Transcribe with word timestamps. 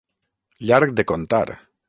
Llarg 0.69 0.95
de 1.01 1.07
contar. 1.13 1.45